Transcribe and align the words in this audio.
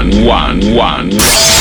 one, 0.00 0.74
one, 0.74 1.10
one. 1.10 1.59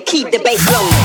Keep 0.00 0.30
the 0.30 0.38
bass 0.38 0.64
rolling. 0.72 0.95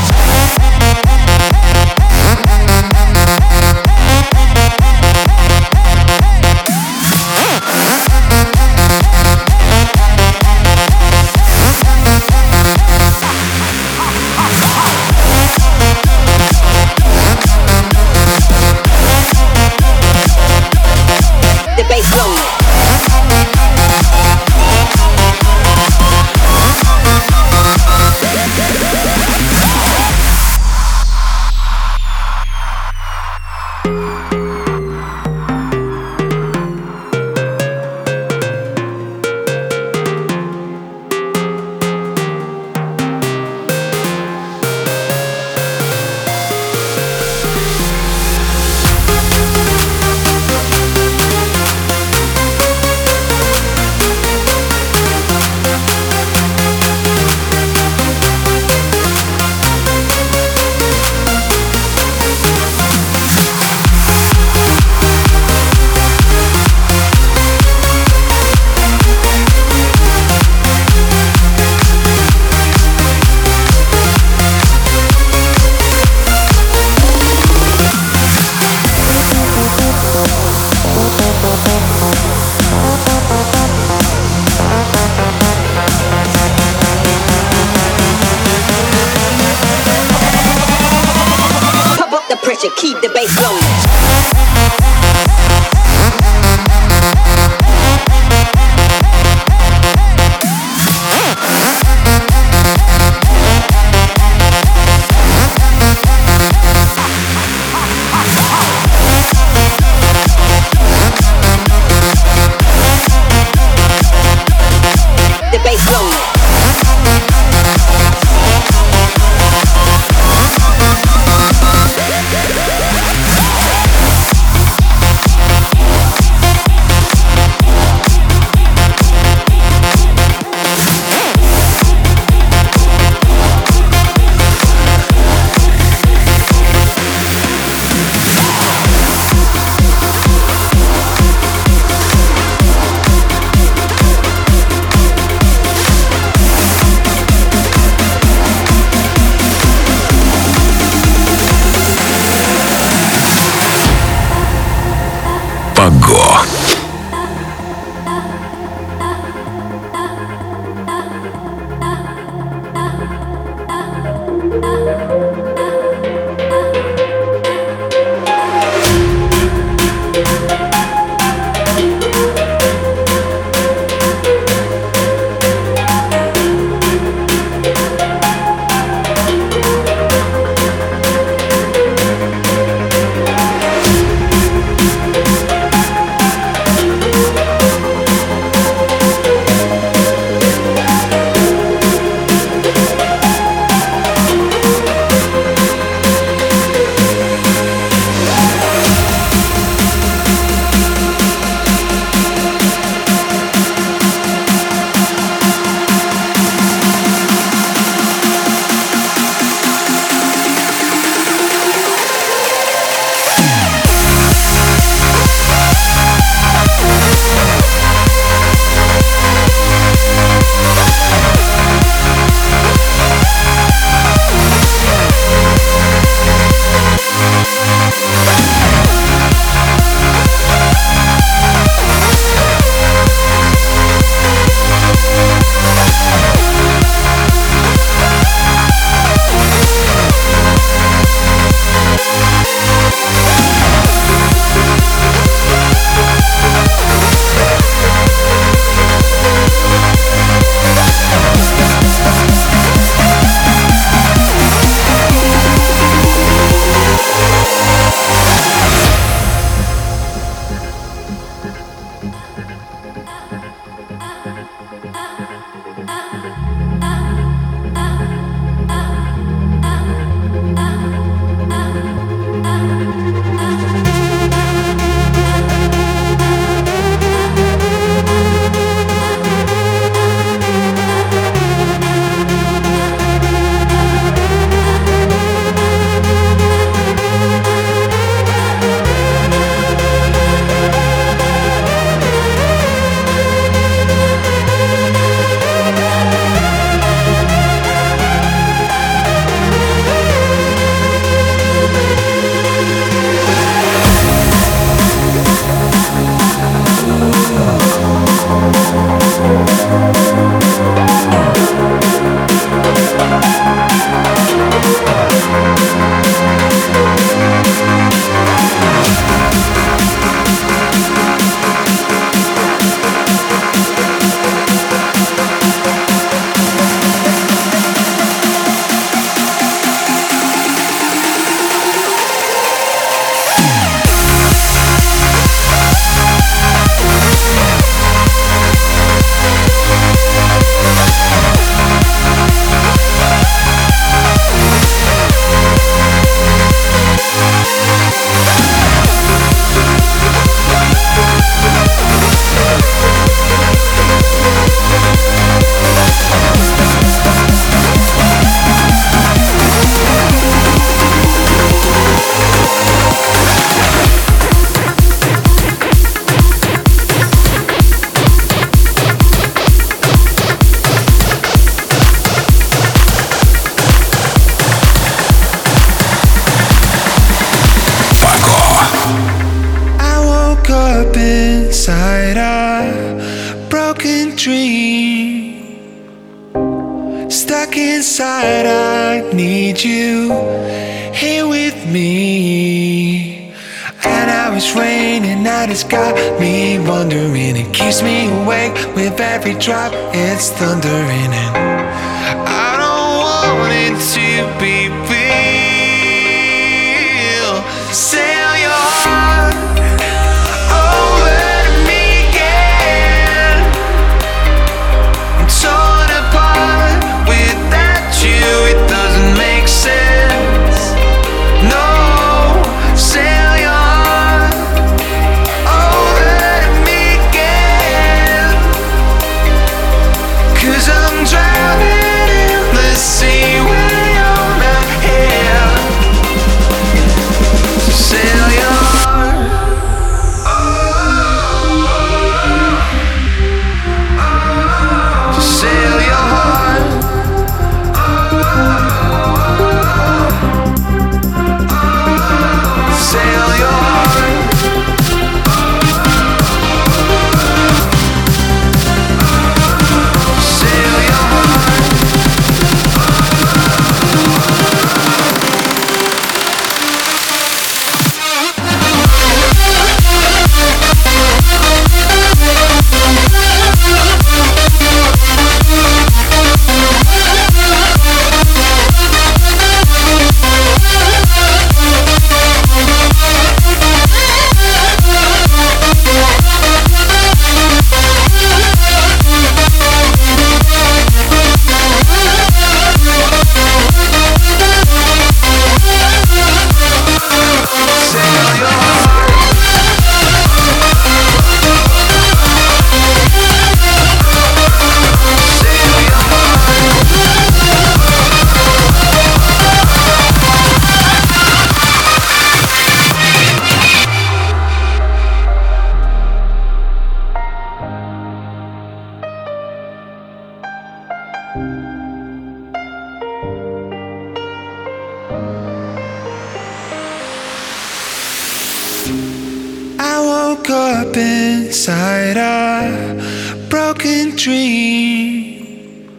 inside 531.62 532.18
a 532.18 533.48
broken 533.48 534.16
dream. 534.16 535.92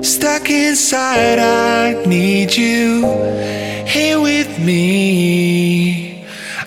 Stuck 0.00 0.48
inside, 0.48 1.40
I 1.40 2.04
need 2.06 2.54
you 2.54 3.04
here 3.84 4.20
with 4.20 4.60
me. 4.60 6.24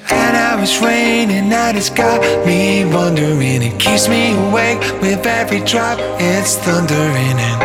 And 0.10 0.36
I 0.36 0.58
was 0.60 0.82
raining, 0.82 1.48
now 1.48 1.70
it's 1.70 1.90
got 1.90 2.20
me 2.46 2.84
wondering. 2.84 3.62
It 3.62 3.80
keeps 3.80 4.10
me 4.10 4.36
awake 4.50 4.82
with 5.02 5.26
every 5.26 5.62
drop, 5.62 5.98
it's 6.20 6.58
thundering. 6.58 7.40
And 7.40 7.62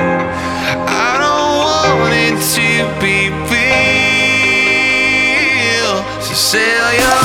I 0.88 1.18
don't 1.18 1.58
want 1.98 2.14
it 2.14 2.38
to 2.54 2.86
be 3.02 3.28
real, 5.82 6.22
Cecilia. 6.22 7.21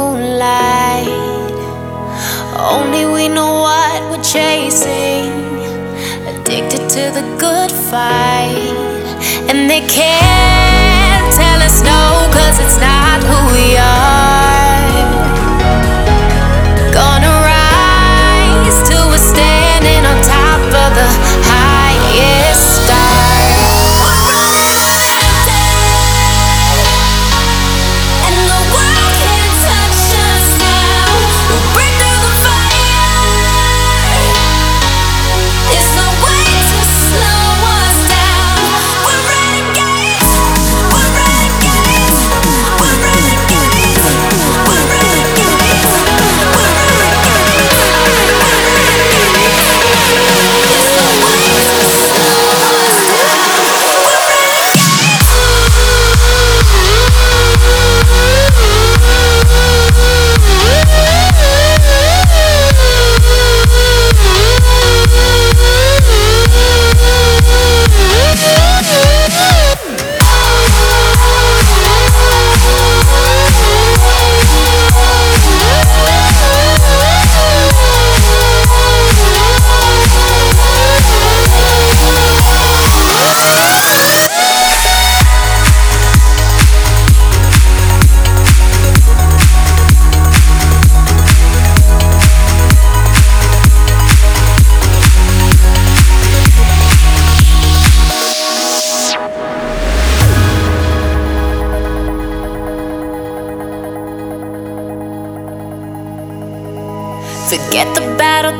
Moonlight. 0.00 1.08
Only 2.76 3.04
we 3.14 3.28
know 3.28 3.52
what 3.66 3.98
we're 4.10 4.26
chasing. 4.36 5.28
Addicted 6.32 6.84
to 6.96 7.04
the 7.18 7.24
good 7.44 7.70
fight. 7.90 8.76
And 9.50 9.68
they 9.72 9.82
can't 10.00 11.26
tell 11.40 11.58
us 11.68 11.76
no, 11.92 12.02
cause 12.36 12.56
it's 12.64 12.78
not 12.86 13.18
who 13.28 13.38
we 13.54 13.76
are. 13.76 14.29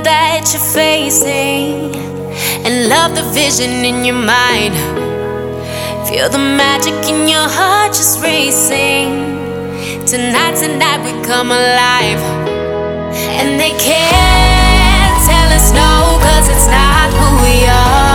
That 0.05 0.51
you're 0.53 0.63
facing 0.63 1.95
and 2.65 2.89
love 2.89 3.15
the 3.15 3.25
vision 3.33 3.85
in 3.85 4.05
your 4.05 4.17
mind. 4.17 4.75
Feel 6.09 6.29
the 6.29 6.39
magic 6.39 6.95
in 7.09 7.29
your 7.29 7.49
heart 7.49 7.93
just 7.93 8.23
racing. 8.23 9.11
Tonight, 10.07 10.57
tonight 10.57 11.01
we 11.05 11.13
come 11.25 11.51
alive. 11.51 12.23
And 13.41 13.61
they 13.61 13.71
can't 13.79 15.17
tell 15.29 15.49
us 15.53 15.73
no, 15.73 16.19
cause 16.25 16.49
it's 16.49 16.67
not 16.67 17.11
who 17.13 17.29
we 17.45 17.67
are. 17.67 18.10